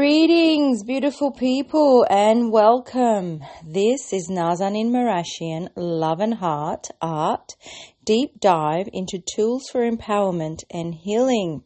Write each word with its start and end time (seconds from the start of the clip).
Greetings, 0.00 0.82
beautiful 0.82 1.30
people, 1.30 2.06
and 2.08 2.50
welcome. 2.50 3.42
This 3.62 4.14
is 4.14 4.30
Nazanin 4.30 4.88
Marashian, 4.88 5.68
Love 5.76 6.20
and 6.20 6.32
Heart 6.32 6.86
Art, 7.02 7.54
deep 8.02 8.40
dive 8.40 8.88
into 8.94 9.18
tools 9.18 9.68
for 9.70 9.82
empowerment 9.82 10.64
and 10.70 10.94
healing. 10.94 11.64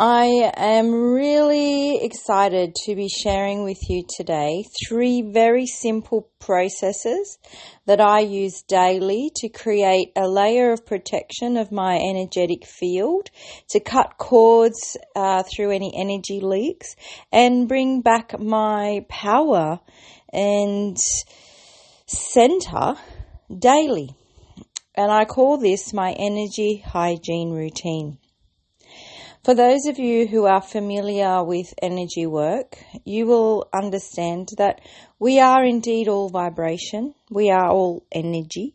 I 0.00 0.52
am 0.56 1.12
really 1.12 2.04
excited 2.04 2.76
to 2.84 2.94
be 2.94 3.08
sharing 3.08 3.64
with 3.64 3.90
you 3.90 4.04
today 4.16 4.64
three 4.88 5.22
very 5.22 5.66
simple 5.66 6.30
processes 6.38 7.36
that 7.84 8.00
I 8.00 8.20
use 8.20 8.62
daily 8.62 9.32
to 9.38 9.48
create 9.48 10.12
a 10.14 10.28
layer 10.28 10.70
of 10.70 10.86
protection 10.86 11.56
of 11.56 11.72
my 11.72 11.96
energetic 11.96 12.64
field, 12.64 13.30
to 13.70 13.80
cut 13.80 14.18
cords 14.18 14.96
uh, 15.16 15.42
through 15.42 15.72
any 15.72 15.92
energy 15.98 16.38
leaks, 16.38 16.94
and 17.32 17.66
bring 17.66 18.00
back 18.00 18.38
my 18.38 19.04
power 19.08 19.80
and 20.32 20.96
center 22.06 22.94
daily. 23.52 24.10
And 24.94 25.10
I 25.10 25.24
call 25.24 25.56
this 25.56 25.92
my 25.92 26.12
energy 26.12 26.84
hygiene 26.86 27.50
routine. 27.50 28.18
For 29.44 29.54
those 29.54 29.86
of 29.86 29.98
you 29.98 30.26
who 30.26 30.46
are 30.46 30.60
familiar 30.60 31.44
with 31.44 31.72
energy 31.80 32.26
work, 32.26 32.76
you 33.04 33.26
will 33.26 33.68
understand 33.72 34.50
that 34.58 34.80
we 35.18 35.38
are 35.38 35.64
indeed 35.64 36.08
all 36.08 36.28
vibration, 36.28 37.14
we 37.30 37.48
are 37.48 37.70
all 37.70 38.04
energy, 38.10 38.74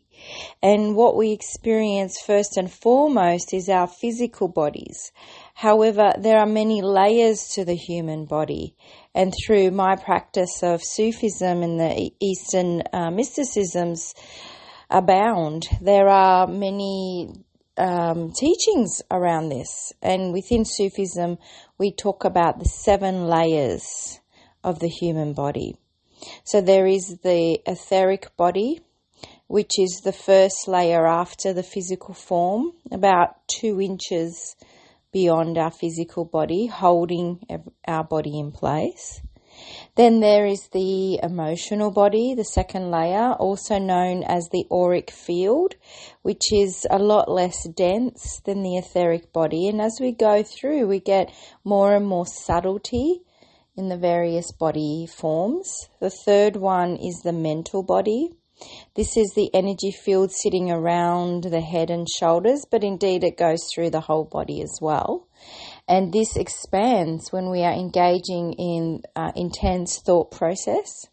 and 0.62 0.96
what 0.96 1.16
we 1.16 1.32
experience 1.32 2.16
first 2.26 2.56
and 2.56 2.72
foremost 2.72 3.52
is 3.52 3.68
our 3.68 3.86
physical 3.86 4.48
bodies. 4.48 5.12
However, 5.54 6.12
there 6.18 6.38
are 6.38 6.46
many 6.46 6.80
layers 6.80 7.46
to 7.54 7.64
the 7.64 7.76
human 7.76 8.24
body, 8.24 8.74
and 9.14 9.34
through 9.46 9.70
my 9.70 9.96
practice 9.96 10.62
of 10.62 10.82
Sufism 10.82 11.62
and 11.62 11.78
the 11.78 12.10
Eastern 12.20 12.82
uh, 12.92 13.10
mysticisms 13.10 14.14
abound, 14.90 15.68
there 15.80 16.08
are 16.08 16.46
many 16.46 17.44
um, 17.76 18.32
teachings 18.32 19.02
around 19.10 19.48
this. 19.48 19.92
And 20.02 20.32
within 20.32 20.64
Sufism, 20.64 21.38
we 21.78 21.92
talk 21.92 22.24
about 22.24 22.58
the 22.58 22.64
seven 22.64 23.26
layers 23.26 24.20
of 24.62 24.78
the 24.78 24.88
human 24.88 25.32
body. 25.32 25.76
So 26.44 26.60
there 26.60 26.86
is 26.86 27.18
the 27.22 27.60
etheric 27.66 28.36
body, 28.36 28.80
which 29.46 29.72
is 29.78 30.00
the 30.04 30.12
first 30.12 30.66
layer 30.66 31.06
after 31.06 31.52
the 31.52 31.62
physical 31.62 32.14
form, 32.14 32.72
about 32.90 33.46
two 33.46 33.80
inches 33.80 34.56
beyond 35.12 35.58
our 35.58 35.70
physical 35.70 36.24
body, 36.24 36.66
holding 36.66 37.40
our 37.86 38.04
body 38.04 38.38
in 38.38 38.52
place. 38.52 39.20
Then 39.96 40.20
there 40.20 40.46
is 40.46 40.68
the 40.72 41.20
emotional 41.22 41.90
body, 41.90 42.34
the 42.34 42.44
second 42.44 42.90
layer, 42.90 43.32
also 43.34 43.78
known 43.78 44.24
as 44.24 44.48
the 44.50 44.66
auric 44.70 45.10
field, 45.10 45.76
which 46.22 46.52
is 46.52 46.86
a 46.90 46.98
lot 46.98 47.30
less 47.30 47.68
dense 47.68 48.40
than 48.44 48.62
the 48.62 48.76
etheric 48.76 49.32
body. 49.32 49.68
And 49.68 49.80
as 49.80 49.98
we 50.00 50.12
go 50.12 50.42
through, 50.42 50.88
we 50.88 51.00
get 51.00 51.32
more 51.64 51.94
and 51.94 52.06
more 52.06 52.26
subtlety 52.26 53.22
in 53.76 53.88
the 53.88 53.96
various 53.96 54.52
body 54.52 55.06
forms. 55.06 55.72
The 56.00 56.10
third 56.10 56.56
one 56.56 56.96
is 56.96 57.20
the 57.22 57.32
mental 57.32 57.82
body. 57.82 58.30
This 58.94 59.16
is 59.16 59.32
the 59.34 59.50
energy 59.52 59.90
field 59.90 60.30
sitting 60.32 60.70
around 60.70 61.44
the 61.44 61.60
head 61.60 61.90
and 61.90 62.06
shoulders, 62.08 62.64
but 62.70 62.84
indeed 62.84 63.24
it 63.24 63.36
goes 63.36 63.60
through 63.72 63.90
the 63.90 64.00
whole 64.00 64.24
body 64.24 64.62
as 64.62 64.78
well. 64.80 65.26
And 65.86 66.12
this 66.12 66.36
expands 66.36 67.32
when 67.32 67.50
we 67.50 67.62
are 67.62 67.72
engaging 67.72 68.54
in 68.54 69.02
uh, 69.14 69.32
intense 69.36 70.00
thought 70.00 70.30
process. 70.30 71.06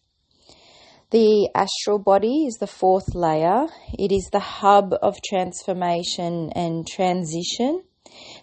The 1.12 1.50
astral 1.54 2.00
body 2.00 2.46
is 2.46 2.56
the 2.56 2.68
fourth 2.68 3.14
layer. 3.14 3.68
It 4.00 4.14
is 4.14 4.30
the 4.32 4.40
hub 4.40 4.94
of 5.02 5.22
transformation 5.22 6.52
and 6.56 6.88
transition. 6.88 7.84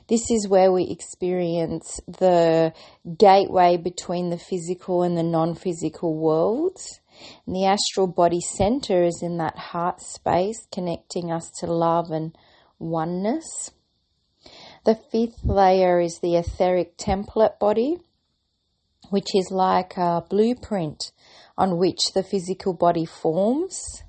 This 0.08 0.30
is 0.30 0.48
where 0.48 0.70
we 0.70 0.84
experience 0.84 1.98
the 2.06 2.74
gateway 3.16 3.78
between 3.78 4.28
the 4.28 4.38
physical 4.38 5.02
and 5.02 5.16
the 5.16 5.22
non 5.22 5.54
physical 5.54 6.14
worlds. 6.14 7.00
And 7.46 7.56
the 7.56 7.64
astral 7.64 8.06
body 8.06 8.40
center 8.40 9.02
is 9.02 9.20
in 9.22 9.38
that 9.38 9.56
heart 9.56 10.02
space, 10.02 10.66
connecting 10.70 11.32
us 11.32 11.50
to 11.60 11.66
love 11.66 12.10
and 12.10 12.36
oneness. 12.78 13.70
The 14.88 14.94
fifth 14.94 15.44
layer 15.44 16.00
is 16.00 16.20
the 16.20 16.36
etheric 16.36 16.96
template 16.96 17.58
body, 17.58 17.98
which 19.10 19.34
is 19.34 19.50
like 19.50 19.98
a 19.98 20.24
blueprint 20.30 21.12
on 21.58 21.76
which 21.76 22.14
the 22.14 22.22
physical 22.22 22.72
body 22.72 23.04
forms. 23.04 24.02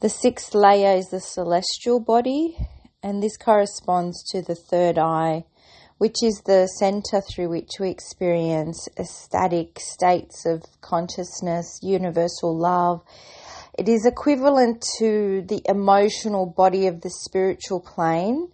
The 0.00 0.08
sixth 0.08 0.52
layer 0.52 0.96
is 0.96 1.10
the 1.10 1.20
celestial 1.20 2.00
body, 2.00 2.56
and 3.04 3.22
this 3.22 3.36
corresponds 3.36 4.24
to 4.32 4.42
the 4.42 4.56
third 4.56 4.98
eye, 4.98 5.44
which 5.98 6.24
is 6.24 6.42
the 6.44 6.66
center 6.80 7.20
through 7.20 7.50
which 7.50 7.78
we 7.78 7.88
experience 7.88 8.88
ecstatic 8.98 9.78
states 9.78 10.44
of 10.44 10.64
consciousness, 10.80 11.78
universal 11.84 12.52
love. 12.52 13.04
It 13.78 13.88
is 13.88 14.04
equivalent 14.04 14.84
to 14.98 15.42
the 15.42 15.62
emotional 15.66 16.46
body 16.46 16.88
of 16.88 17.02
the 17.02 17.10
spiritual 17.10 17.78
plane 17.78 18.48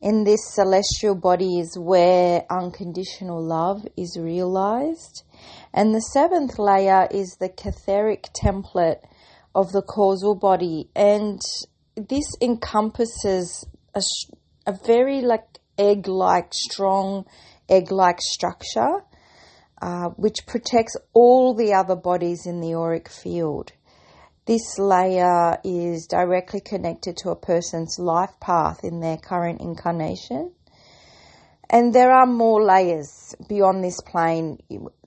in 0.00 0.24
this 0.24 0.40
celestial 0.54 1.14
body 1.14 1.58
is 1.58 1.78
where 1.78 2.44
unconditional 2.50 3.42
love 3.42 3.86
is 3.96 4.18
realized. 4.18 5.24
And 5.72 5.94
the 5.94 6.00
seventh 6.00 6.58
layer 6.58 7.08
is 7.10 7.36
the 7.40 7.48
ketheric 7.48 8.28
template 8.32 9.00
of 9.54 9.72
the 9.72 9.82
causal 9.82 10.34
body. 10.34 10.90
And 10.94 11.40
this 11.96 12.26
encompasses 12.42 13.66
a, 13.94 14.02
a 14.66 14.74
very 14.84 15.22
like 15.22 15.46
egg 15.78 16.08
like, 16.08 16.52
strong 16.52 17.24
egg 17.68 17.90
like 17.90 18.20
structure, 18.20 19.02
uh, 19.80 20.08
which 20.16 20.46
protects 20.46 20.96
all 21.14 21.54
the 21.54 21.72
other 21.74 21.96
bodies 21.96 22.46
in 22.46 22.60
the 22.60 22.74
auric 22.74 23.08
field. 23.08 23.72
This 24.46 24.78
layer 24.78 25.58
is 25.64 26.06
directly 26.06 26.60
connected 26.60 27.16
to 27.18 27.30
a 27.30 27.36
person's 27.36 27.98
life 27.98 28.38
path 28.38 28.84
in 28.84 29.00
their 29.00 29.16
current 29.16 29.60
incarnation. 29.60 30.52
And 31.68 31.92
there 31.92 32.12
are 32.12 32.26
more 32.26 32.62
layers 32.62 33.34
beyond 33.48 33.82
this 33.82 34.00
plane. 34.00 34.58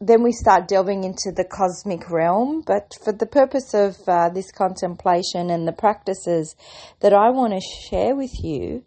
Then 0.01 0.23
we 0.23 0.33
start 0.33 0.67
delving 0.67 1.05
into 1.05 1.31
the 1.33 1.45
cosmic 1.45 2.09
realm. 2.09 2.63
But 2.67 2.91
for 3.01 3.13
the 3.13 3.25
purpose 3.25 3.73
of 3.73 3.97
uh, 4.09 4.27
this 4.27 4.51
contemplation 4.51 5.49
and 5.49 5.65
the 5.65 5.71
practices 5.71 6.57
that 6.99 7.13
I 7.13 7.29
want 7.29 7.53
to 7.53 7.61
share 7.89 8.17
with 8.17 8.43
you, 8.43 8.83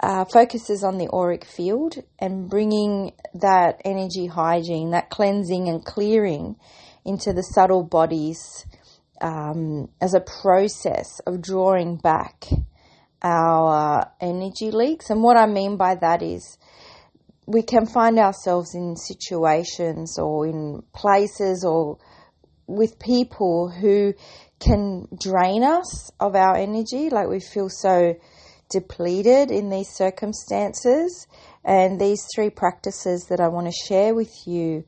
uh, 0.00 0.24
focuses 0.24 0.82
on 0.82 0.98
the 0.98 1.08
auric 1.12 1.44
field 1.44 2.02
and 2.18 2.50
bringing 2.50 3.12
that 3.32 3.80
energy 3.84 4.26
hygiene, 4.26 4.90
that 4.90 5.08
cleansing 5.08 5.68
and 5.68 5.84
clearing 5.84 6.56
into 7.04 7.32
the 7.32 7.42
subtle 7.42 7.84
bodies 7.84 8.66
um, 9.24 9.88
as 10.02 10.12
a 10.12 10.20
process 10.20 11.18
of 11.26 11.40
drawing 11.40 11.96
back 11.96 12.44
our 13.22 14.12
energy 14.20 14.70
leaks. 14.70 15.08
And 15.08 15.22
what 15.22 15.38
I 15.38 15.46
mean 15.46 15.78
by 15.78 15.94
that 15.94 16.22
is 16.22 16.58
we 17.46 17.62
can 17.62 17.86
find 17.86 18.18
ourselves 18.18 18.74
in 18.74 18.96
situations 18.96 20.18
or 20.18 20.46
in 20.46 20.82
places 20.92 21.64
or 21.64 21.98
with 22.66 22.98
people 22.98 23.70
who 23.70 24.12
can 24.60 25.08
drain 25.18 25.62
us 25.62 26.10
of 26.20 26.34
our 26.34 26.56
energy, 26.56 27.08
like 27.08 27.28
we 27.28 27.40
feel 27.40 27.70
so 27.70 28.14
depleted 28.68 29.50
in 29.50 29.70
these 29.70 29.88
circumstances. 29.88 31.26
And 31.64 31.98
these 31.98 32.26
three 32.34 32.50
practices 32.50 33.26
that 33.30 33.40
I 33.40 33.48
want 33.48 33.68
to 33.68 33.86
share 33.88 34.14
with 34.14 34.46
you 34.46 34.84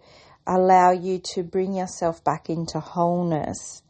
allow 0.47 0.93
you 0.93 1.21
to 1.35 1.43
bring 1.43 1.73
yourself 1.73 2.23
back 2.23 2.50
into 2.50 2.81
wholeness 2.81 3.82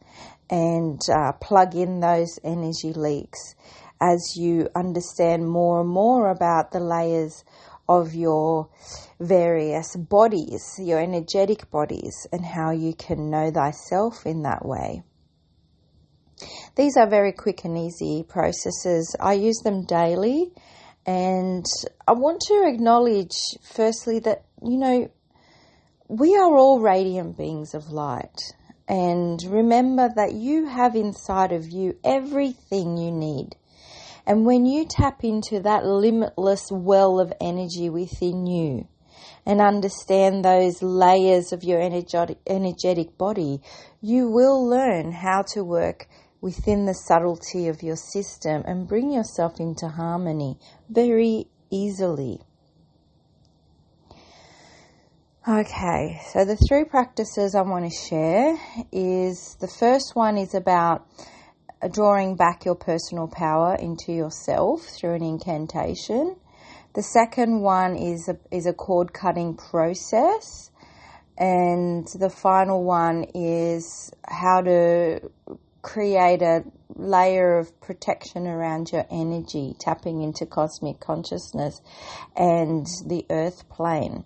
and 0.49 1.01
uh, 1.09 1.31
plug 1.33 1.75
in 1.75 1.99
those 1.99 2.39
energy 2.43 2.93
leaks 2.93 3.55
as 4.01 4.35
you 4.37 4.69
understand 4.75 5.49
more 5.49 5.81
and 5.81 5.89
more 5.89 6.29
about 6.29 6.71
the 6.71 6.79
layers 6.79 7.43
of 7.89 8.13
your 8.13 8.69
various 9.19 9.95
bodies, 9.95 10.75
your 10.77 10.99
energetic 10.99 11.69
bodies, 11.71 12.27
and 12.31 12.45
how 12.45 12.71
you 12.71 12.93
can 12.93 13.29
know 13.29 13.49
thyself 13.51 14.25
in 14.25 14.43
that 14.43 14.65
way. 14.65 15.01
These 16.75 16.97
are 16.97 17.09
very 17.09 17.31
quick 17.31 17.63
and 17.65 17.77
easy 17.77 18.23
processes. 18.27 19.15
I 19.19 19.33
use 19.33 19.59
them 19.63 19.85
daily, 19.85 20.51
and 21.05 21.65
I 22.07 22.11
want 22.11 22.41
to 22.47 22.65
acknowledge, 22.67 23.35
firstly, 23.73 24.19
that, 24.19 24.43
you 24.61 24.77
know, 24.77 25.09
we 26.07 26.35
are 26.35 26.55
all 26.55 26.79
radiant 26.79 27.37
beings 27.37 27.73
of 27.73 27.89
light. 27.89 28.37
And 28.87 29.41
remember 29.43 30.09
that 30.15 30.33
you 30.33 30.65
have 30.65 30.95
inside 30.95 31.51
of 31.51 31.69
you 31.69 31.97
everything 32.03 32.97
you 32.97 33.11
need. 33.11 33.55
And 34.25 34.45
when 34.45 34.65
you 34.65 34.85
tap 34.85 35.23
into 35.23 35.59
that 35.61 35.85
limitless 35.85 36.69
well 36.71 37.19
of 37.19 37.33
energy 37.41 37.89
within 37.89 38.45
you, 38.45 38.87
and 39.45 39.61
understand 39.61 40.43
those 40.43 40.83
layers 40.83 41.53
of 41.53 41.63
your 41.63 41.79
energetic, 41.79 43.17
body, 43.17 43.61
you 44.01 44.29
will 44.29 44.67
learn 44.67 45.13
how 45.13 45.41
to 45.53 45.63
work 45.63 46.07
within 46.41 46.85
the 46.85 46.93
subtlety 46.93 47.67
of 47.69 47.81
your 47.81 47.95
system 47.95 48.61
and 48.65 48.87
bring 48.87 49.09
yourself 49.09 49.59
into 49.59 49.87
harmony 49.87 50.59
very 50.89 51.47
easily. 51.71 52.41
Okay, 55.49 56.19
so 56.33 56.43
the 56.43 56.57
three 56.57 56.83
practices 56.83 57.55
I 57.55 57.61
want 57.61 57.89
to 57.89 57.97
share 57.97 58.59
is 58.91 59.55
the 59.61 59.69
first 59.69 60.13
one 60.13 60.37
is 60.37 60.53
about 60.53 61.07
drawing 61.89 62.35
back 62.35 62.65
your 62.65 62.75
personal 62.75 63.29
power 63.29 63.73
into 63.75 64.11
yourself 64.11 64.81
through 64.81 65.13
an 65.13 65.23
incantation. 65.23 66.35
The 66.95 67.01
second 67.01 67.61
one 67.61 67.95
is 67.95 68.27
a, 68.27 68.37
is 68.53 68.65
a 68.65 68.73
cord 68.73 69.13
cutting 69.13 69.55
process. 69.55 70.69
And 71.37 72.05
the 72.19 72.29
final 72.29 72.83
one 72.83 73.23
is 73.33 74.11
how 74.27 74.63
to 74.63 75.31
create 75.81 76.41
a 76.41 76.65
layer 76.93 77.57
of 77.57 77.79
protection 77.79 78.47
around 78.47 78.91
your 78.91 79.05
energy, 79.09 79.75
tapping 79.79 80.23
into 80.23 80.45
cosmic 80.45 80.99
consciousness 80.99 81.79
and 82.35 82.85
the 83.05 83.25
earth 83.29 83.69
plane. 83.69 84.25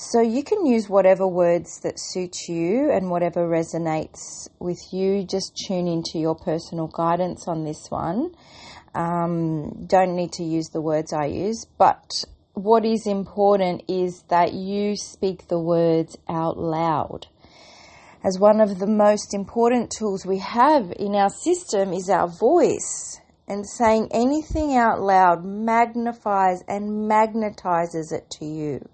So 0.00 0.20
you 0.20 0.44
can 0.44 0.64
use 0.64 0.88
whatever 0.88 1.26
words 1.26 1.80
that 1.80 1.98
suit 1.98 2.48
you 2.48 2.88
and 2.88 3.10
whatever 3.10 3.48
resonates 3.48 4.48
with 4.60 4.78
you. 4.92 5.24
Just 5.24 5.60
tune 5.66 5.88
into 5.88 6.20
your 6.20 6.36
personal 6.36 6.86
guidance 6.86 7.48
on 7.48 7.64
this 7.64 7.90
one. 7.90 8.30
Um, 8.94 9.86
don't 9.88 10.14
need 10.14 10.30
to 10.34 10.44
use 10.44 10.68
the 10.68 10.80
words 10.80 11.12
I 11.12 11.24
use, 11.24 11.66
but 11.78 12.24
what 12.52 12.84
is 12.84 13.08
important 13.08 13.82
is 13.88 14.22
that 14.28 14.52
you 14.52 14.94
speak 14.94 15.48
the 15.48 15.58
words 15.58 16.16
out 16.28 16.56
loud. 16.56 17.26
As 18.22 18.38
one 18.38 18.60
of 18.60 18.78
the 18.78 18.86
most 18.86 19.34
important 19.34 19.90
tools 19.90 20.24
we 20.24 20.38
have 20.38 20.92
in 20.96 21.16
our 21.16 21.30
system 21.30 21.92
is 21.92 22.08
our 22.08 22.28
voice. 22.28 23.20
And 23.48 23.68
saying 23.68 24.10
anything 24.12 24.76
out 24.76 25.00
loud 25.00 25.44
magnifies 25.44 26.62
and 26.68 27.10
magnetizes 27.10 28.12
it 28.12 28.30
to 28.38 28.44
you. 28.44 28.88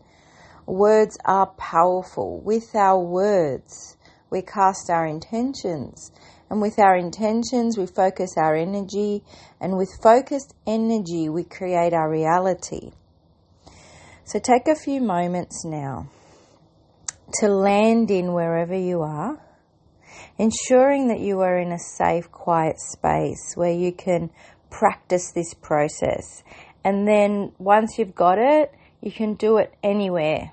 Words 0.67 1.19
are 1.25 1.47
powerful. 1.47 2.41
With 2.41 2.75
our 2.75 2.99
words, 2.99 3.97
we 4.31 4.43
cast 4.43 4.91
our 4.91 5.07
intentions. 5.07 6.11
And 6.51 6.61
with 6.61 6.79
our 6.79 6.97
intentions, 6.97 7.77
we 7.77 7.87
focus 7.87 8.35
our 8.37 8.55
energy. 8.55 9.23
And 9.61 9.77
with 9.77 9.91
focused 10.03 10.55
energy, 10.67 11.29
we 11.29 11.45
create 11.45 11.93
our 11.93 12.11
reality. 12.11 12.93
So 14.25 14.39
take 14.39 14.69
a 14.69 14.75
few 14.75 15.03
moments 15.03 15.65
now 15.65 16.09
to 17.41 17.49
land 17.49 18.11
in 18.11 18.33
wherever 18.33 18.77
you 18.77 19.03
are, 19.03 19.39
ensuring 20.39 21.09
that 21.09 21.21
you 21.21 21.41
are 21.41 21.59
in 21.59 21.73
a 21.73 21.79
safe, 21.79 22.31
quiet 22.31 22.79
space 22.79 23.53
where 23.55 23.73
you 23.73 23.93
can 23.93 24.31
practice 24.71 25.33
this 25.33 25.53
process. 25.55 26.43
And 26.85 27.07
then 27.07 27.53
once 27.59 27.99
you've 27.99 28.15
got 28.15 28.39
it, 28.39 28.73
you 29.05 29.13
can 29.13 29.35
do 29.35 29.59
it 29.59 29.75
anywhere 29.83 30.51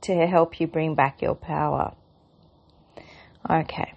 to 0.00 0.14
help 0.28 0.60
you 0.60 0.68
bring 0.68 0.94
back 0.94 1.20
your 1.20 1.34
power. 1.34 1.92
Okay, 3.50 3.92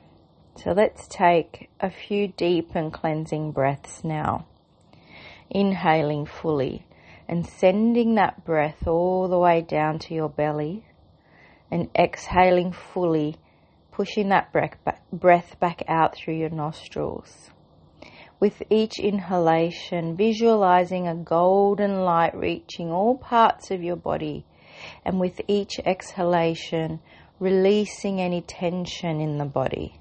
so 0.56 0.72
let's 0.72 1.08
take 1.08 1.70
a 1.80 1.92
few 1.92 2.30
deep 2.30 2.74
and 2.74 2.92
cleansing 2.92 3.52
breaths 3.52 4.04
now. 4.04 4.48
Inhaling 5.52 6.26
fully 6.26 6.88
and 7.28 7.46
sending 7.46 8.16
that 8.16 8.44
breath 8.44 8.88
all 8.88 9.28
the 9.28 9.38
way 9.38 9.62
down 9.62 10.00
to 10.00 10.16
your 10.16 10.30
belly 10.30 10.86
and 11.70 11.88
exhaling 11.96 12.72
fully, 12.72 13.36
pushing 13.92 14.30
that 14.30 14.52
breath 14.52 15.60
back, 15.60 15.84
out 15.88 16.16
through 16.16 16.34
your 16.38 16.50
nostrils 16.50 17.52
with 18.40 18.62
each 18.70 19.00
inhalation, 19.00 20.16
visualizing 20.16 21.08
a 21.08 21.16
golden 21.16 22.02
light 22.02 22.36
reaching 22.36 22.92
all 22.92 23.18
parts 23.18 23.72
of 23.72 23.82
your 23.82 23.96
body, 23.96 24.46
and 25.06 25.20
with 25.20 25.40
each 25.48 25.80
exhalation, 25.86 27.00
releasing 27.40 28.20
any 28.20 28.42
tension 28.42 29.22
in 29.22 29.38
the 29.38 29.46
body. 29.46 30.00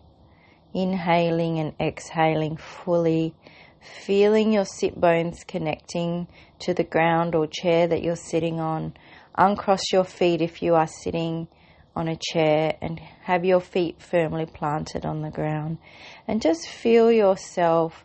Inhaling 0.72 1.58
and 1.58 1.72
exhaling 1.81 2.56
fully, 2.56 3.34
feeling 3.81 4.52
your 4.52 4.64
sit 4.64 5.00
bones 5.00 5.44
connecting 5.44 6.26
to 6.58 6.75
the 6.75 6.84
ground 6.84 7.34
or 7.34 7.46
chair 7.46 7.86
that 7.86 8.02
you're 8.02 8.16
sitting 8.16 8.58
on. 8.58 8.94
Uncross 9.36 9.92
your 9.92 10.04
feet 10.04 10.42
if 10.42 10.62
you 10.62 10.75
are 10.75 10.86
sitting 10.86 11.46
on 11.94 12.08
a 12.08 12.16
chair 12.16 12.76
and 12.82 12.98
have 13.22 13.44
your 13.44 13.60
feet 13.60 14.02
firmly 14.02 14.46
planted 14.46 15.06
on 15.06 15.22
the 15.22 15.31
ground. 15.31 15.78
And 16.26 16.42
just 16.42 16.69
feel 16.69 17.12
yourself 17.12 18.04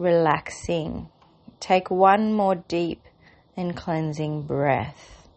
relaxing. 0.00 1.08
Take 1.60 1.90
one 1.90 2.32
more 2.32 2.54
deep 2.54 3.04
and 3.56 3.76
cleansing 3.76 4.42
breath. 4.42 5.28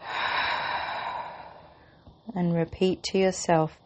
And 2.34 2.54
repeat 2.54 3.02
to 3.04 3.18
yourself 3.18 3.78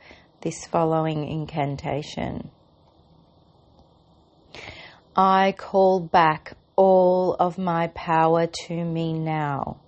this 0.42 0.66
following 0.66 1.28
incantation. 1.28 2.52
I 5.16 5.52
call 5.56 5.98
back 5.98 6.56
all 6.76 7.34
of 7.40 7.58
my 7.58 7.88
power 7.88 8.46
to 8.46 8.84
me 8.84 9.12
now. 9.14 9.80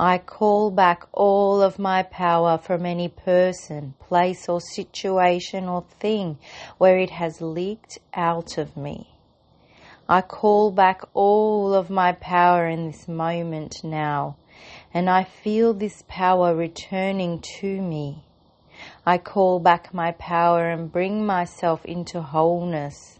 I 0.00 0.18
call 0.18 0.70
back 0.70 1.08
all 1.12 1.60
of 1.60 1.76
my 1.76 2.04
power 2.04 2.56
from 2.56 2.86
any 2.86 3.08
person, 3.08 3.94
place, 3.98 4.48
or 4.48 4.60
situation 4.60 5.68
or 5.68 5.82
thing 5.98 6.38
where 6.78 6.98
it 6.98 7.10
has 7.10 7.40
leaked 7.42 7.98
out 8.14 8.58
of 8.58 8.76
me. 8.76 9.08
I 10.08 10.20
call 10.20 10.70
back 10.70 11.02
all 11.14 11.74
of 11.74 11.90
my 11.90 12.12
power 12.12 12.68
in 12.68 12.86
this 12.86 13.08
moment 13.08 13.82
now, 13.82 14.36
and 14.94 15.10
I 15.10 15.24
feel 15.24 15.74
this 15.74 16.04
power 16.06 16.54
returning 16.54 17.40
to 17.58 17.82
me. 17.82 18.22
I 19.04 19.18
call 19.18 19.58
back 19.58 19.92
my 19.92 20.12
power 20.12 20.70
and 20.70 20.92
bring 20.92 21.26
myself 21.26 21.84
into 21.84 22.22
wholeness. 22.22 23.18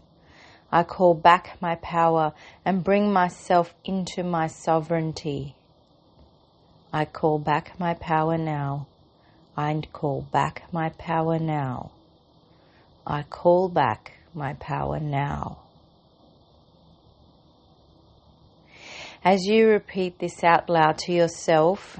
I 0.71 0.83
call 0.83 1.13
back 1.13 1.57
my 1.59 1.75
power 1.75 2.31
and 2.63 2.85
bring 2.85 3.11
myself 3.11 3.75
into 3.83 4.23
my 4.23 4.47
sovereignty. 4.47 5.57
I 6.91 7.05
call 7.05 7.37
back 7.37 7.79
my 7.79 7.93
power 7.93 8.37
now. 8.37 8.87
I 9.55 9.79
call 9.93 10.25
back 10.31 10.63
my 10.71 10.89
power 10.89 11.37
now. 11.37 11.91
I 13.05 13.23
call 13.23 13.69
back 13.69 14.13
my 14.33 14.53
power 14.53 14.99
now. 14.99 15.59
As 19.23 19.45
you 19.45 19.67
repeat 19.67 20.17
this 20.17 20.43
out 20.43 20.67
loud 20.67 20.97
to 20.99 21.11
yourself, 21.11 21.99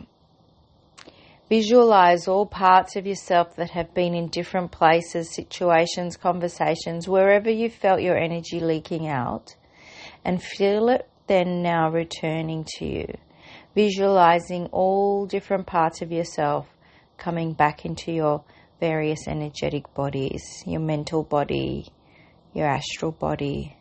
visualize 1.50 2.28
all 2.28 2.48
parts 2.48 2.96
of 2.96 3.06
yourself 3.06 3.56
that 3.58 3.70
have 3.72 3.94
been 3.94 4.16
in 4.16 4.30
different 4.30 4.72
places, 4.72 5.36
situations, 5.36 6.18
conversations, 6.18 7.08
wherever 7.08 7.52
you 7.52 7.70
felt 7.70 8.02
your 8.02 8.18
energy 8.18 8.60
leaking 8.60 9.08
out, 9.08 9.56
and 10.26 10.42
feel 10.42 10.90
it 10.90 11.08
then 11.28 11.62
now 11.62 11.92
returning 11.92 12.66
to 12.78 12.86
you 12.86 13.14
visualizing 13.76 14.66
all 14.68 15.26
different 15.26 15.68
parts 15.68 16.02
of 16.02 16.12
yourself 16.12 16.68
coming 17.18 17.54
back 17.54 17.86
into 17.86 18.12
your 18.12 18.44
various 18.80 19.28
energetic 19.28 19.94
bodies 19.94 20.64
your 20.66 20.80
mental 20.80 21.24
body, 21.24 21.88
your 22.54 22.68
astral 22.68 23.12
body, 23.12 23.76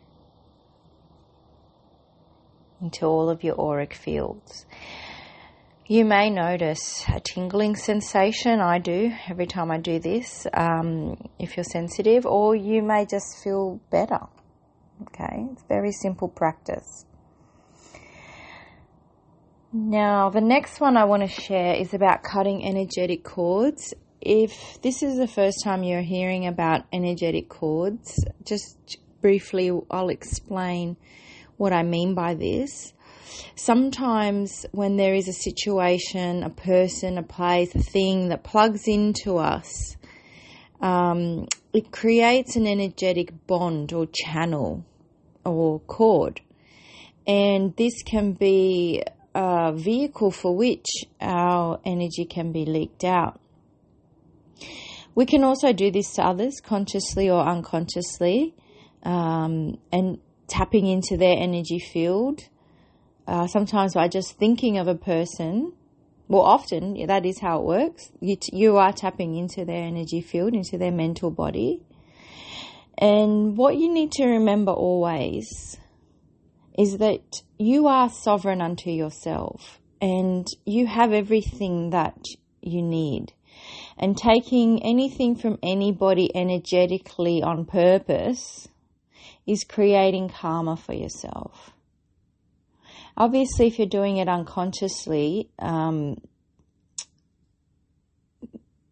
into 2.81 3.05
all 3.05 3.29
of 3.29 3.43
your 3.43 3.59
auric 3.59 3.93
fields. 3.93 4.65
You 5.87 6.05
may 6.05 6.29
notice 6.29 7.03
a 7.07 7.19
tingling 7.19 7.75
sensation. 7.75 8.59
I 8.59 8.77
do 8.77 9.11
every 9.27 9.47
time 9.47 9.71
I 9.71 9.79
do 9.79 9.99
this, 9.99 10.45
um, 10.53 11.17
if 11.39 11.57
you're 11.57 11.63
sensitive, 11.63 12.27
or 12.27 12.55
you 12.55 12.83
may 12.83 13.07
just 13.07 13.43
feel 13.43 13.81
better. 13.89 14.19
Okay, 15.01 15.47
it's 15.51 15.63
very 15.67 15.91
simple 15.91 16.27
practice. 16.27 17.05
Now, 19.71 20.31
the 20.31 20.41
next 20.41 20.81
one 20.81 20.97
I 20.97 21.05
want 21.05 21.21
to 21.21 21.27
share 21.27 21.75
is 21.75 21.93
about 21.93 22.23
cutting 22.23 22.65
energetic 22.65 23.23
cords. 23.23 23.93
If 24.19 24.81
this 24.81 25.03
is 25.03 25.17
the 25.17 25.27
first 25.27 25.63
time 25.63 25.83
you're 25.83 26.01
hearing 26.01 26.47
about 26.47 26.85
energetic 26.91 27.49
cords, 27.49 28.25
just 28.43 28.97
briefly 29.21 29.71
I'll 29.91 30.09
explain 30.09 30.97
what 31.57 31.71
I 31.71 31.83
mean 31.83 32.15
by 32.15 32.33
this. 32.33 32.93
Sometimes, 33.55 34.65
when 34.71 34.97
there 34.97 35.13
is 35.13 35.27
a 35.27 35.33
situation, 35.33 36.41
a 36.41 36.49
person, 36.49 37.19
a 37.19 37.23
place, 37.23 37.73
a 37.75 37.79
thing 37.79 38.29
that 38.29 38.43
plugs 38.43 38.87
into 38.87 39.37
us, 39.37 39.95
um, 40.81 41.47
it 41.73 41.91
creates 41.91 42.55
an 42.55 42.65
energetic 42.65 43.45
bond 43.45 43.93
or 43.93 44.07
channel 44.11 44.83
or 45.45 45.79
cord. 45.81 46.41
And 47.27 47.75
this 47.75 48.01
can 48.01 48.33
be 48.33 49.03
uh, 49.35 49.71
vehicle 49.71 50.31
for 50.31 50.55
which 50.55 50.87
our 51.21 51.79
energy 51.85 52.25
can 52.25 52.51
be 52.51 52.65
leaked 52.65 53.03
out. 53.03 53.39
We 55.15 55.25
can 55.25 55.43
also 55.43 55.73
do 55.73 55.91
this 55.91 56.13
to 56.13 56.23
others 56.23 56.61
consciously 56.63 57.29
or 57.29 57.41
unconsciously 57.41 58.55
um, 59.03 59.77
and 59.91 60.19
tapping 60.47 60.87
into 60.87 61.17
their 61.17 61.35
energy 61.37 61.79
field. 61.79 62.47
Uh, 63.27 63.45
sometimes 63.47 63.93
by 63.93 64.07
just 64.07 64.37
thinking 64.37 64.77
of 64.77 64.87
a 64.87 64.95
person, 64.95 65.73
well, 66.27 66.41
often 66.41 67.05
that 67.07 67.25
is 67.25 67.39
how 67.39 67.59
it 67.59 67.65
works. 67.65 68.11
You, 68.19 68.35
t- 68.35 68.55
you 68.55 68.77
are 68.77 68.93
tapping 68.93 69.35
into 69.35 69.65
their 69.65 69.83
energy 69.83 70.21
field, 70.21 70.53
into 70.53 70.77
their 70.77 70.91
mental 70.91 71.31
body. 71.31 71.83
And 72.97 73.55
what 73.55 73.77
you 73.77 73.91
need 73.91 74.11
to 74.13 74.25
remember 74.25 74.71
always 74.71 75.77
is 76.79 76.99
that 76.99 77.41
you 77.57 77.87
are 77.87 78.09
sovereign 78.09 78.61
unto 78.61 78.89
yourself 78.89 79.81
and 80.01 80.47
you 80.65 80.87
have 80.87 81.11
everything 81.11 81.89
that 81.89 82.23
you 82.61 82.81
need. 82.81 83.33
And 83.97 84.15
taking 84.17 84.81
anything 84.81 85.35
from 85.35 85.59
anybody 85.61 86.33
energetically 86.33 87.43
on 87.43 87.65
purpose 87.65 88.69
is 89.45 89.65
creating 89.65 90.29
karma 90.29 90.77
for 90.77 90.93
yourself. 90.93 91.71
Obviously, 93.17 93.67
if 93.67 93.77
you're 93.77 93.85
doing 93.85 94.15
it 94.15 94.29
unconsciously, 94.29 95.49
um, 95.59 96.15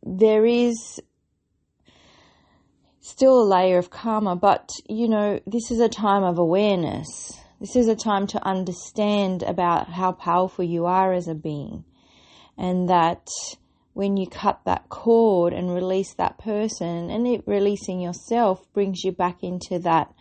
there 0.04 0.46
is 0.46 1.00
still 3.00 3.42
a 3.44 3.48
layer 3.48 3.78
of 3.78 3.90
karma, 3.90 4.36
but 4.36 4.72
you 4.90 5.08
know, 5.08 5.40
this 5.48 5.72
is 5.72 5.80
a 5.80 5.88
time 5.88 6.24
of 6.24 6.38
awareness. 6.38 7.32
This 7.60 7.76
is 7.76 7.88
a 7.88 7.96
time 7.96 8.28
to 8.28 8.46
understand 8.46 9.42
about 9.42 9.90
how 9.90 10.12
powerful 10.12 10.64
you 10.64 10.86
are 10.86 11.12
as 11.12 11.28
a 11.28 11.34
being, 11.34 11.86
and 12.56 12.88
that 12.88 13.28
when 13.94 14.16
you 14.16 14.28
cut 14.28 14.62
that 14.66 14.90
cord 14.90 15.54
and 15.54 15.74
release 15.74 16.14
that 16.14 16.38
person, 16.38 17.10
and 17.10 17.28
it 17.28 17.44
releasing 17.48 18.00
yourself 18.00 18.72
brings 18.74 19.04
you 19.04 19.12
back 19.12 19.44
into 19.44 19.80
that 19.80 20.14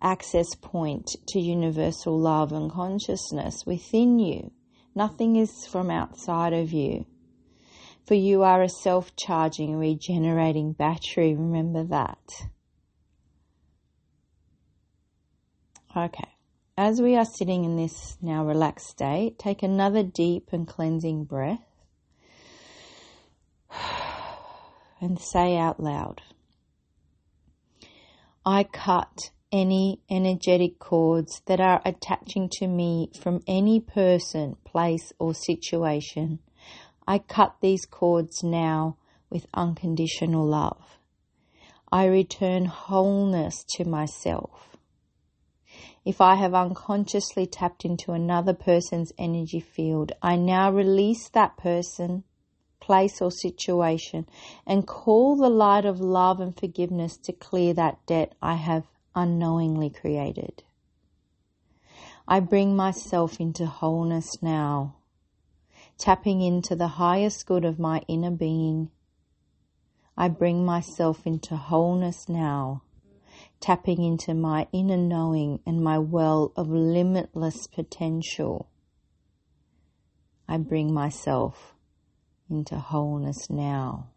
access 0.00 0.54
point 0.54 1.10
to 1.26 1.40
universal 1.40 2.16
love 2.16 2.52
and 2.52 2.70
consciousness 2.70 3.64
within 3.66 4.20
you. 4.20 4.52
Nothing 4.94 5.34
is 5.34 5.66
from 5.66 5.90
outside 5.90 6.52
of 6.52 6.72
you. 6.72 7.06
For 8.06 8.14
you 8.14 8.44
are 8.44 8.62
a 8.62 8.68
self 8.68 9.16
charging, 9.16 9.74
regenerating 9.76 10.74
battery. 10.74 11.34
Remember 11.34 11.82
that. 11.84 12.20
Okay. 15.96 16.33
As 16.76 17.00
we 17.00 17.14
are 17.14 17.24
sitting 17.24 17.64
in 17.64 17.76
this 17.76 18.18
now 18.20 18.44
relaxed 18.44 18.88
state, 18.88 19.38
take 19.38 19.62
another 19.62 20.02
deep 20.02 20.48
and 20.52 20.66
cleansing 20.66 21.22
breath 21.22 21.64
and 25.00 25.20
say 25.20 25.56
out 25.56 25.78
loud 25.78 26.20
I 28.44 28.64
cut 28.64 29.30
any 29.52 30.00
energetic 30.10 30.80
cords 30.80 31.42
that 31.46 31.60
are 31.60 31.80
attaching 31.84 32.48
to 32.54 32.66
me 32.66 33.12
from 33.20 33.44
any 33.46 33.78
person, 33.78 34.56
place, 34.64 35.12
or 35.20 35.32
situation. 35.32 36.40
I 37.06 37.20
cut 37.20 37.54
these 37.60 37.86
cords 37.86 38.42
now 38.42 38.96
with 39.30 39.46
unconditional 39.54 40.44
love. 40.44 40.98
I 41.92 42.06
return 42.06 42.64
wholeness 42.64 43.64
to 43.76 43.84
myself. 43.84 44.73
If 46.04 46.20
I 46.20 46.34
have 46.34 46.54
unconsciously 46.54 47.46
tapped 47.46 47.84
into 47.84 48.12
another 48.12 48.52
person's 48.52 49.12
energy 49.16 49.60
field, 49.60 50.12
I 50.20 50.36
now 50.36 50.70
release 50.70 51.30
that 51.30 51.56
person, 51.56 52.24
place, 52.78 53.22
or 53.22 53.30
situation 53.30 54.26
and 54.66 54.86
call 54.86 55.36
the 55.36 55.48
light 55.48 55.86
of 55.86 56.00
love 56.00 56.40
and 56.40 56.54
forgiveness 56.54 57.16
to 57.18 57.32
clear 57.32 57.72
that 57.74 58.04
debt 58.04 58.34
I 58.42 58.56
have 58.56 58.84
unknowingly 59.14 59.88
created. 59.88 60.62
I 62.28 62.40
bring 62.40 62.76
myself 62.76 63.40
into 63.40 63.64
wholeness 63.66 64.42
now, 64.42 64.96
tapping 65.96 66.42
into 66.42 66.76
the 66.76 66.88
highest 66.88 67.46
good 67.46 67.64
of 67.64 67.78
my 67.78 68.02
inner 68.08 68.30
being. 68.30 68.90
I 70.16 70.28
bring 70.28 70.64
myself 70.66 71.26
into 71.26 71.56
wholeness 71.56 72.28
now, 72.28 72.82
tapping 73.64 74.04
into 74.04 74.34
my 74.34 74.66
inner 74.72 74.96
knowing 74.98 75.58
and 75.64 75.82
my 75.82 75.98
well 75.98 76.52
of 76.54 76.68
limitless 76.68 77.66
potential. 77.66 78.68
I 80.46 80.58
bring 80.58 80.92
myself 80.92 81.74
into 82.50 82.76
wholeness 82.76 83.48
now. 83.48 84.10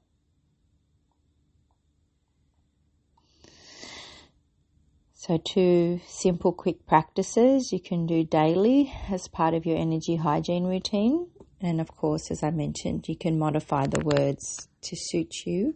So, 5.13 5.37
two 5.37 6.01
simple, 6.05 6.51
quick 6.51 6.85
practices 6.85 7.71
you 7.71 7.79
can 7.79 8.05
do 8.05 8.25
daily 8.25 8.93
as 9.09 9.29
part 9.29 9.53
of 9.53 9.65
your 9.65 9.77
energy 9.77 10.17
hygiene 10.17 10.65
routine. 10.65 11.27
And 11.61 11.79
of 11.79 11.87
course, 11.95 12.31
as 12.31 12.43
I 12.43 12.51
mentioned, 12.51 13.07
you 13.07 13.15
can 13.15 13.39
modify 13.39 13.87
the 13.87 14.01
words 14.01 14.67
to 14.81 14.95
suit 14.97 15.45
you 15.45 15.75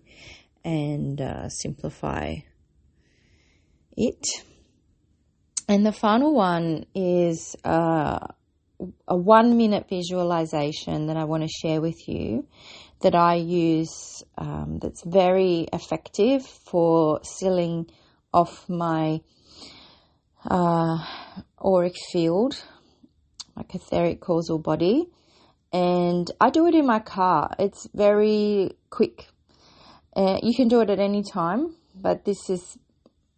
and 0.65 1.21
uh, 1.21 1.47
simplify 1.47 2.35
it. 3.98 4.25
And 5.67 5.86
the 5.86 5.91
final 5.91 6.33
one 6.33 6.86
is 6.93 7.55
uh, 7.63 8.19
a 9.07 9.15
one 9.15 9.57
minute 9.57 9.88
visualization 9.89 11.07
that 11.07 11.17
I 11.17 11.24
want 11.24 11.43
to 11.43 11.50
share 11.50 11.81
with 11.81 12.07
you 12.07 12.48
that 13.01 13.15
I 13.15 13.36
use 13.36 14.24
um, 14.38 14.79
that's 14.81 15.03
very 15.03 15.67
effective 15.74 16.45
for 16.45 17.19
sealing 17.24 17.89
off 18.33 18.67
my 18.69 19.21
uh, 20.45 20.98
auric 21.63 21.95
field, 22.12 22.63
my 23.55 23.63
etheric 23.74 24.19
causal 24.21 24.60
body, 24.60 25.07
and 25.74 26.29
I 26.39 26.50
do 26.50 26.67
it 26.67 26.75
in 26.75 26.86
my 26.86 27.00
car. 27.00 27.55
It's 27.60 27.88
very 27.93 28.71
quick. 28.89 29.27
Uh, 30.15 30.39
you 30.43 30.53
can 30.55 30.67
do 30.67 30.81
it 30.81 30.89
at 30.89 31.00
any 31.00 31.24
time, 31.24 31.75
but 31.95 32.25
this 32.25 32.50
is 32.50 32.77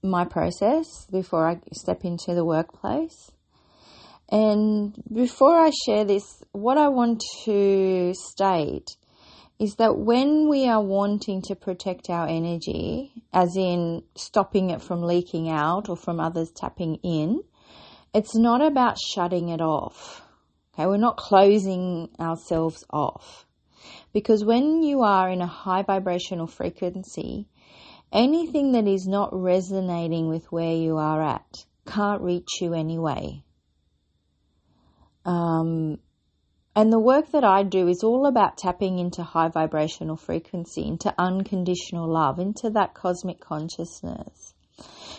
my 0.03 0.25
process 0.25 1.07
before 1.12 1.48
I 1.48 1.60
step 1.72 2.03
into 2.03 2.36
the 2.36 2.45
workplace. 2.45 3.31
And 4.29 4.93
before 5.12 5.57
I 5.57 5.72
share 5.86 6.05
this, 6.05 6.43
what 6.51 6.77
I 6.77 6.88
want 6.89 7.24
to 7.45 8.13
state 8.13 8.98
is 9.60 9.75
that 9.75 9.98
when 9.98 10.50
we 10.50 10.67
are 10.67 10.83
wanting 10.83 11.41
to 11.43 11.55
protect 11.55 12.10
our 12.10 12.27
energy, 12.27 13.12
as 13.31 13.55
in 13.55 14.03
stopping 14.15 14.72
it 14.72 14.81
from 14.81 15.03
leaking 15.03 15.50
out 15.50 15.89
or 15.89 15.95
from 15.95 16.19
others 16.19 16.51
tapping 16.51 16.95
in, 17.03 17.43
it's 18.13 18.36
not 18.36 18.62
about 18.62 18.98
shutting 19.00 19.50
it 19.50 19.62
off. 19.62 20.22
Okay, 20.74 20.88
we're 20.88 20.98
not 20.98 21.17
closing 21.17 22.10
ourselves 22.19 22.83
off. 22.89 23.45
Because 24.12 24.43
when 24.43 24.83
you 24.83 25.01
are 25.01 25.29
in 25.29 25.41
a 25.41 25.48
high 25.48 25.83
vibrational 25.83 26.48
frequency, 26.48 27.48
anything 28.13 28.72
that 28.74 28.88
is 28.88 29.08
not 29.08 29.29
resonating 29.34 30.29
with 30.29 30.51
where 30.51 30.75
you 30.75 30.98
are 30.98 31.22
at 31.22 31.65
can't 31.86 32.22
reach 32.22 32.62
you 32.62 32.74
anyway. 32.74 33.43
Um, 35.25 35.98
and 36.75 36.91
the 36.91 37.00
work 37.00 37.32
that 37.32 37.43
I 37.43 37.63
do 37.63 37.88
is 37.88 38.03
all 38.03 38.25
about 38.25 38.58
tapping 38.58 39.00
into 39.00 39.24
high 39.24 39.50
vibrational 39.50 40.15
frequency, 40.15 40.88
into 40.88 41.13
unconditional 41.17 42.08
love, 42.08 42.39
into 42.39 42.70
that 42.72 42.93
cosmic 42.93 43.39
consciousness. 43.39 44.53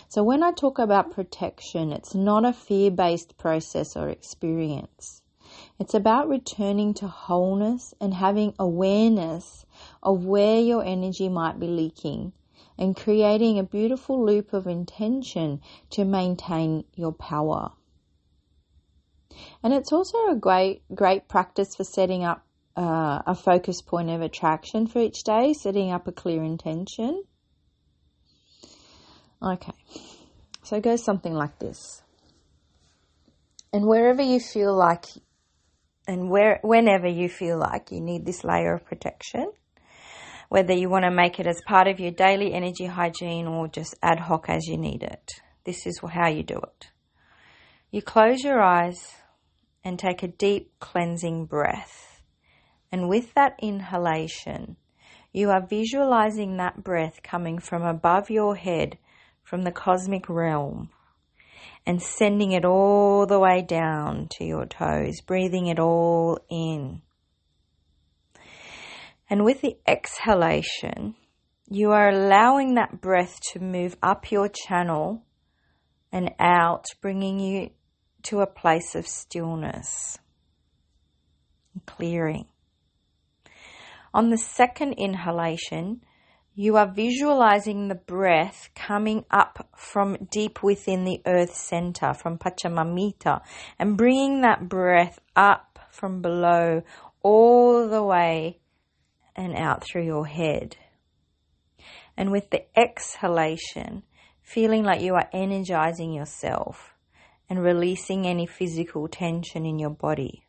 So 0.07 0.23
when 0.23 0.43
I 0.43 0.51
talk 0.51 0.79
about 0.79 1.11
protection, 1.11 1.91
it's 1.91 2.15
not 2.15 2.45
a 2.45 2.53
fear 2.53 2.91
based 2.91 3.37
process 3.37 3.95
or 3.95 4.09
experience. 4.09 5.21
It's 5.79 5.93
about 5.93 6.27
returning 6.27 6.93
to 6.95 7.07
wholeness 7.07 7.93
and 8.01 8.13
having 8.13 8.53
awareness 8.59 9.65
of 10.01 10.25
where 10.25 10.59
your 10.59 10.83
energy 10.83 11.29
might 11.29 11.59
be 11.59 11.67
leaking 11.67 12.33
and 12.77 12.95
creating 12.95 13.59
a 13.59 13.63
beautiful 13.63 14.25
loop 14.25 14.53
of 14.53 14.67
intention 14.67 15.61
to 15.91 16.05
maintain 16.05 16.83
your 16.95 17.13
power. 17.13 17.71
And 19.63 19.73
it's 19.73 19.91
also 19.91 20.29
a 20.29 20.35
great, 20.35 20.83
great 20.93 21.27
practice 21.27 21.75
for 21.75 21.83
setting 21.83 22.23
up 22.23 22.45
uh, 22.77 23.21
a 23.25 23.35
focus 23.35 23.81
point 23.81 24.09
of 24.09 24.21
attraction 24.21 24.87
for 24.87 24.99
each 24.99 25.23
day, 25.23 25.53
setting 25.53 25.91
up 25.91 26.07
a 26.07 26.11
clear 26.11 26.43
intention. 26.43 27.23
Okay, 29.41 29.73
so 30.63 30.77
it 30.77 30.83
goes 30.83 31.03
something 31.03 31.33
like 31.33 31.59
this. 31.59 32.01
And 33.71 33.85
wherever 33.85 34.21
you 34.21 34.39
feel 34.39 34.73
like, 34.73 35.05
and 36.07 36.29
where, 36.29 36.59
whenever 36.63 37.07
you 37.07 37.29
feel 37.29 37.57
like 37.57 37.91
you 37.91 37.99
need 37.99 38.25
this 38.25 38.43
layer 38.43 38.73
of 38.73 38.85
protection, 38.85 39.51
whether 40.49 40.73
you 40.73 40.89
want 40.89 41.05
to 41.05 41.11
make 41.11 41.39
it 41.39 41.47
as 41.47 41.61
part 41.67 41.87
of 41.87 41.99
your 41.99 42.11
daily 42.11 42.53
energy 42.53 42.85
hygiene 42.85 43.47
or 43.47 43.67
just 43.67 43.95
ad 44.01 44.19
hoc 44.19 44.49
as 44.49 44.67
you 44.67 44.77
need 44.77 45.03
it, 45.03 45.31
this 45.65 45.85
is 45.85 45.99
how 45.99 46.27
you 46.27 46.43
do 46.43 46.57
it. 46.57 46.91
You 47.91 48.01
close 48.01 48.43
your 48.43 48.61
eyes 48.61 49.15
and 49.83 49.97
take 49.97 50.23
a 50.23 50.27
deep 50.27 50.71
cleansing 50.79 51.45
breath. 51.45 52.21
And 52.91 53.07
with 53.07 53.33
that 53.35 53.55
inhalation, 53.61 54.77
you 55.31 55.49
are 55.49 55.65
visualizing 55.65 56.57
that 56.57 56.83
breath 56.83 57.21
coming 57.23 57.59
from 57.59 57.83
above 57.83 58.29
your 58.29 58.55
head, 58.55 58.97
from 59.43 59.63
the 59.63 59.71
cosmic 59.71 60.29
realm, 60.29 60.89
and 61.85 62.01
sending 62.01 62.51
it 62.51 62.65
all 62.65 63.25
the 63.27 63.39
way 63.39 63.61
down 63.61 64.27
to 64.37 64.45
your 64.45 64.65
toes, 64.65 65.21
breathing 65.21 65.67
it 65.67 65.79
all 65.79 66.39
in. 66.49 67.01
And 69.29 69.43
with 69.43 69.61
the 69.61 69.77
exhalation, 69.87 71.15
you 71.67 71.91
are 71.91 72.09
allowing 72.09 72.75
that 72.75 73.01
breath 73.01 73.39
to 73.51 73.59
move 73.59 73.95
up 74.03 74.31
your 74.31 74.49
channel 74.49 75.23
and 76.11 76.31
out, 76.39 76.85
bringing 77.01 77.39
you 77.39 77.71
to 78.23 78.41
a 78.41 78.47
place 78.47 78.95
of 78.95 79.07
stillness 79.07 80.19
and 81.73 81.85
clearing. 81.85 82.45
On 84.13 84.29
the 84.29 84.37
second 84.37 84.93
inhalation, 84.93 86.01
you 86.53 86.77
are 86.77 86.87
visualizing 86.87 87.87
the 87.87 87.95
breath 87.95 88.69
coming 88.75 89.25
up 89.29 89.67
from 89.75 90.15
deep 90.31 90.63
within 90.63 91.03
the 91.03 91.21
earth 91.25 91.53
center, 91.53 92.13
from 92.13 92.37
Pachamamita, 92.37 93.41
and 93.77 93.97
bringing 93.97 94.41
that 94.41 94.69
breath 94.69 95.19
up 95.35 95.79
from 95.91 96.21
below 96.21 96.81
all 97.21 97.89
the 97.89 98.03
way 98.03 98.59
and 99.35 99.55
out 99.55 99.83
through 99.83 100.05
your 100.05 100.25
head. 100.25 100.77
And 102.17 102.31
with 102.31 102.49
the 102.49 102.65
exhalation, 102.77 104.03
feeling 104.41 104.83
like 104.83 105.01
you 105.01 105.15
are 105.15 105.29
energizing 105.33 106.13
yourself 106.13 106.93
and 107.49 107.61
releasing 107.61 108.25
any 108.25 108.45
physical 108.45 109.07
tension 109.07 109.65
in 109.65 109.79
your 109.79 109.89
body. 109.89 110.45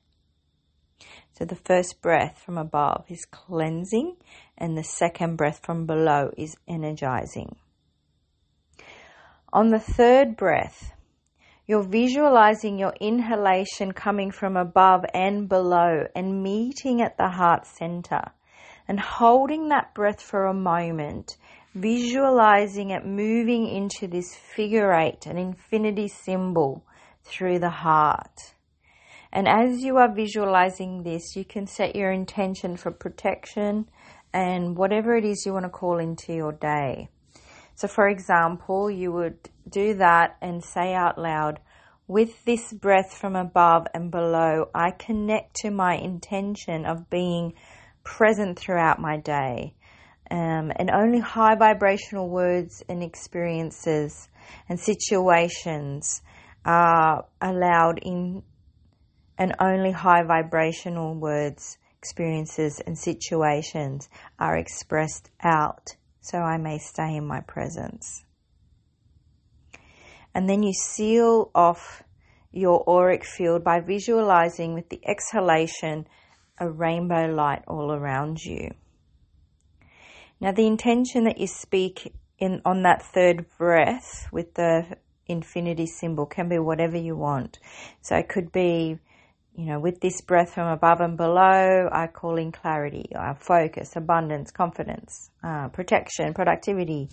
So 1.33 1.45
the 1.45 1.57
first 1.57 2.01
breath 2.01 2.41
from 2.45 2.57
above 2.57 3.05
is 3.09 3.27
cleansing, 3.27 4.17
and 4.57 4.77
the 4.77 4.85
second 4.85 5.37
breath 5.37 5.61
from 5.63 5.85
below 5.85 6.31
is 6.37 6.57
energizing. 6.67 7.57
On 9.53 9.69
the 9.69 9.79
third 9.79 10.37
breath, 10.37 10.93
you're 11.67 11.83
visualizing 11.83 12.79
your 12.79 12.95
inhalation 13.01 13.93
coming 13.93 14.31
from 14.31 14.57
above 14.57 15.05
and 15.13 15.49
below 15.49 16.07
and 16.15 16.43
meeting 16.43 17.03
at 17.03 17.19
the 17.19 17.29
heart 17.29 17.67
center 17.67 18.33
and 18.89 19.01
holding 19.01 19.69
that 19.69 19.95
breath 19.95 20.21
for 20.21 20.47
a 20.47 20.55
moment, 20.55 21.37
visualizing 21.75 22.91
it 22.91 23.05
moving 23.05 23.67
into 23.67 24.07
this 24.07 24.35
figure 24.35 24.93
eight, 24.93 25.27
an 25.27 25.37
infinity 25.37 26.09
symbol 26.09 26.85
through 27.25 27.59
the 27.59 27.71
heart. 27.71 28.55
And 29.33 29.49
as 29.49 29.83
you 29.83 29.99
are 29.99 30.15
visualizing 30.15 31.03
this, 31.03 31.37
you 31.37 31.45
can 31.45 31.67
set 31.67 31.97
your 31.97 32.11
intention 32.11 32.77
for 32.77 32.91
protection 32.91 33.91
and 34.33 34.77
whatever 34.77 35.17
it 35.17 35.25
is 35.25 35.45
you 35.45 35.53
want 35.53 35.65
to 35.65 35.71
call 35.71 35.99
into 35.99 36.33
your 36.33 36.53
day. 36.53 37.09
So, 37.75 37.89
for 37.89 38.09
example, 38.09 38.91
you 38.91 39.13
would 39.13 39.51
do 39.69 39.95
that 39.95 40.37
and 40.41 40.65
say 40.65 40.95
out 40.95 41.19
loud, 41.19 41.61
with 42.09 42.45
this 42.45 42.73
breath 42.73 43.13
from 43.13 43.35
above 43.35 43.87
and 43.93 44.11
below, 44.11 44.71
I 44.75 44.93
connect 44.93 45.57
to 45.57 45.71
my 45.71 45.97
intention 45.97 46.87
of 46.87 47.11
being 47.11 47.55
present 48.07 48.59
throughout 48.59 48.99
my 49.01 49.19
day. 49.19 49.75
Um, 50.31 50.73
and 50.75 50.91
only 50.91 51.21
high 51.21 51.57
vibrational 51.57 52.29
words 52.29 52.83
and 52.89 53.03
experiences 53.03 54.29
and 54.69 54.81
situations 54.81 56.23
are 56.65 57.27
allowed 57.41 57.99
in 58.03 58.43
and 59.39 59.55
only 59.61 59.93
high 59.93 60.23
vibrational 60.23 61.15
words, 61.15 61.77
experiences, 61.99 62.81
and 62.87 62.99
situations 62.99 64.09
are 64.39 64.57
expressed 64.57 65.31
out 65.43 65.95
so 66.21 66.39
I 66.39 66.57
may 66.57 66.79
stay 66.79 67.17
in 67.17 67.27
my 67.27 67.41
presence. 67.41 68.25
And 70.35 70.49
then 70.49 70.63
you 70.63 70.73
seal 70.73 71.51
off 71.55 72.03
your 72.51 72.83
auric 72.89 73.25
field 73.25 73.63
by 73.63 73.81
visualizing 73.81 74.75
with 74.75 74.89
the 74.89 75.01
exhalation 75.07 76.09
a 76.59 76.69
rainbow 76.69 77.27
light 77.27 77.63
all 77.67 77.93
around 77.93 78.45
you. 78.45 78.71
Now, 80.41 80.53
the 80.53 80.67
intention 80.67 81.25
that 81.25 81.39
you 81.39 81.47
speak 81.47 82.13
in 82.39 82.61
on 82.65 82.83
that 82.83 83.03
third 83.03 83.47
breath 83.57 84.29
with 84.31 84.55
the 84.55 84.99
infinity 85.27 85.87
symbol 85.87 86.27
can 86.27 86.49
be 86.49 86.59
whatever 86.59 86.97
you 86.97 87.17
want. 87.17 87.59
So 88.03 88.17
it 88.17 88.29
could 88.29 88.53
be 88.53 88.99
you 89.57 89.65
know, 89.65 89.81
with 89.81 90.01
this 90.01 90.21
breath 90.21 90.53
from 90.53 90.69
above 90.69 91.01
and 91.01 91.17
below, 91.17 91.89
I 91.91 92.09
call 92.09 92.37
in 92.37 92.53
clarity, 92.53 93.09
uh, 93.15 93.33
focus, 93.35 93.97
abundance, 93.97 94.51
confidence, 94.51 95.31
uh, 95.43 95.69
protection, 95.69 96.35
productivity, 96.35 97.09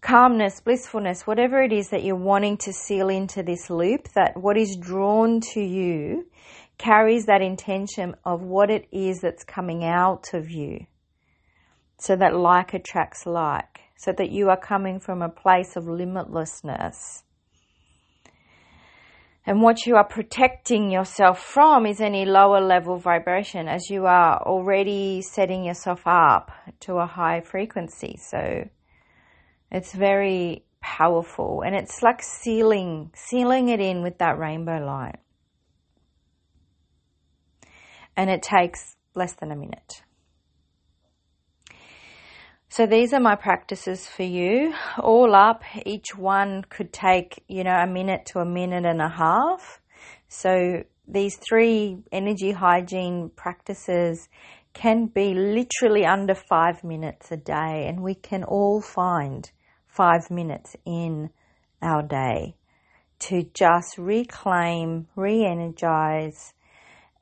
calmness, 0.00 0.60
blissfulness, 0.60 1.26
whatever 1.26 1.60
it 1.60 1.72
is 1.72 1.88
that 1.88 2.04
you're 2.04 2.14
wanting 2.14 2.58
to 2.58 2.72
seal 2.72 3.08
into 3.08 3.42
this 3.42 3.70
loop, 3.70 4.08
that 4.14 4.36
what 4.36 4.56
is 4.56 4.76
drawn 4.76 5.40
to 5.40 5.60
you 5.60 6.26
carries 6.78 7.26
that 7.26 7.42
intention 7.42 8.14
of 8.24 8.42
what 8.42 8.70
it 8.70 8.86
is 8.92 9.20
that's 9.20 9.44
coming 9.44 9.84
out 9.84 10.34
of 10.34 10.50
you. 10.50 10.86
So 11.98 12.16
that 12.16 12.34
like 12.34 12.74
attracts 12.74 13.26
like, 13.26 13.80
so 13.96 14.12
that 14.12 14.30
you 14.30 14.50
are 14.50 14.56
coming 14.56 15.00
from 15.00 15.22
a 15.22 15.28
place 15.28 15.76
of 15.76 15.84
limitlessness 15.84 17.22
and 19.46 19.60
what 19.60 19.84
you 19.84 19.96
are 19.96 20.04
protecting 20.04 20.90
yourself 20.90 21.38
from 21.38 21.84
is 21.84 22.00
any 22.00 22.24
lower 22.24 22.62
level 22.62 22.96
vibration 22.96 23.68
as 23.68 23.90
you 23.90 24.06
are 24.06 24.40
already 24.42 25.20
setting 25.20 25.64
yourself 25.64 26.02
up 26.06 26.50
to 26.80 26.94
a 26.94 27.06
high 27.06 27.42
frequency. 27.42 28.18
So 28.18 28.68
it's 29.70 29.92
very 29.92 30.64
powerful 30.80 31.62
and 31.64 31.74
it's 31.74 32.02
like 32.02 32.22
sealing, 32.22 33.10
sealing 33.14 33.68
it 33.68 33.80
in 33.80 34.02
with 34.02 34.18
that 34.18 34.38
rainbow 34.38 34.78
light. 34.78 35.18
And 38.16 38.30
it 38.30 38.42
takes 38.42 38.96
less 39.14 39.34
than 39.34 39.50
a 39.50 39.56
minute. 39.56 40.02
So 42.68 42.86
these 42.86 43.12
are 43.12 43.20
my 43.20 43.36
practices 43.36 44.08
for 44.08 44.24
you. 44.24 44.74
All 44.98 45.34
up, 45.34 45.62
each 45.86 46.16
one 46.16 46.64
could 46.68 46.92
take, 46.92 47.44
you 47.46 47.62
know, 47.62 47.76
a 47.76 47.86
minute 47.86 48.26
to 48.32 48.40
a 48.40 48.44
minute 48.44 48.84
and 48.84 49.00
a 49.00 49.08
half. 49.08 49.80
So 50.26 50.82
these 51.06 51.36
three 51.36 51.98
energy 52.10 52.50
hygiene 52.50 53.30
practices 53.36 54.28
can 54.72 55.06
be 55.06 55.34
literally 55.34 56.04
under 56.04 56.34
five 56.34 56.82
minutes 56.82 57.30
a 57.30 57.36
day, 57.36 57.86
and 57.86 58.02
we 58.02 58.14
can 58.14 58.42
all 58.42 58.80
find 58.80 59.50
five 59.86 60.28
minutes 60.30 60.74
in 60.84 61.30
our 61.80 62.02
day 62.02 62.56
to 63.20 63.44
just 63.54 63.96
reclaim, 63.96 65.06
re 65.14 65.44
energize, 65.44 66.53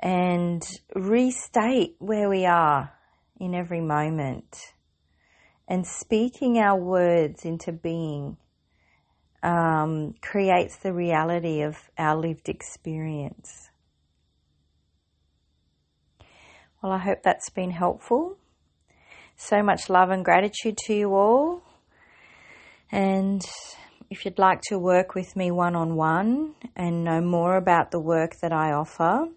and 0.03 0.63
restate 0.97 1.95
where 2.01 2.29
we 2.29 2.45
are 2.45 2.93
in 3.39 3.55
every 3.55 3.81
moment 3.81 4.75
and 5.69 5.87
speaking 5.87 6.59
our 6.59 6.79
words 6.79 7.45
into 7.45 7.73
being 7.73 8.37
um, 9.45 10.15
creates 10.21 10.77
the 10.79 10.93
reality 10.93 11.63
of 11.63 11.77
our 11.97 12.17
lived 12.17 12.49
experience. 12.49 13.71
Well, 16.83 16.93
I 16.93 16.99
hope 16.99 17.23
that's 17.23 17.51
been 17.51 17.71
helpful. 17.71 18.37
So 19.37 19.63
much 19.63 19.89
love 19.89 20.11
and 20.11 20.25
gratitude 20.25 20.77
to 20.87 20.95
you 20.95 21.15
all. 21.15 21.63
And 22.91 23.45
if 24.11 24.25
you'd 24.25 24.39
like 24.39 24.61
to 24.63 24.79
work 24.79 25.15
with 25.15 25.37
me 25.37 25.51
one 25.51 25.77
on 25.77 25.95
one 25.95 26.55
and 26.75 27.05
know 27.05 27.21
more 27.21 27.57
about 27.57 27.93
the 27.93 28.01
work 28.01 28.41
that 28.41 28.53
I 28.53 28.73
offer, 28.73 29.29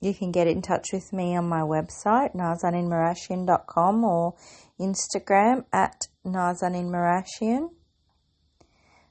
you 0.00 0.14
can 0.14 0.32
get 0.32 0.46
in 0.46 0.62
touch 0.62 0.88
with 0.92 1.12
me 1.12 1.36
on 1.36 1.48
my 1.48 1.60
website, 1.60 2.34
nazaninmarashian.com 2.34 4.04
or 4.04 4.34
Instagram 4.80 5.64
at 5.72 6.08
nazaninmarashian. 6.24 7.70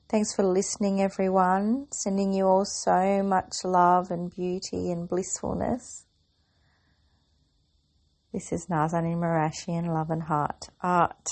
Thanks 0.10 0.34
for 0.36 0.44
listening, 0.44 1.02
everyone. 1.02 1.86
Sending 1.92 2.34
you 2.34 2.46
all 2.46 2.66
so 2.66 3.22
much 3.22 3.54
love 3.64 4.10
and 4.10 4.34
beauty 4.34 4.90
and 4.92 5.08
blissfulness. 5.08 6.06
This 8.34 8.52
is 8.52 8.68
Nazanin 8.68 9.18
Marashian 9.18 9.94
Love 9.94 10.10
and 10.10 10.24
Heart 10.24 10.70
Art. 10.82 11.28